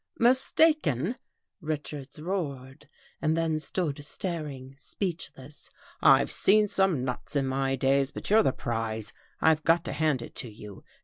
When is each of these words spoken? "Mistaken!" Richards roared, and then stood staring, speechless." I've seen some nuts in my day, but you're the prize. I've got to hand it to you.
"Mistaken!" 0.29 1.15
Richards 1.71 2.19
roared, 2.19 2.89
and 3.21 3.37
then 3.37 3.59
stood 3.59 4.03
staring, 4.03 4.75
speechless." 4.79 5.69
I've 6.01 6.31
seen 6.31 6.67
some 6.67 7.05
nuts 7.05 7.35
in 7.35 7.45
my 7.45 7.75
day, 7.75 8.03
but 8.11 8.27
you're 8.31 8.41
the 8.41 8.51
prize. 8.51 9.13
I've 9.41 9.61
got 9.63 9.85
to 9.85 9.91
hand 9.91 10.23
it 10.23 10.33
to 10.37 10.49
you. 10.51 10.83